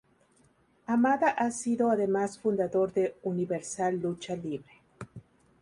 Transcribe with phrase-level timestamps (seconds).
[0.87, 4.81] Hamada ha sido además fundador de Universal Lucha Libre.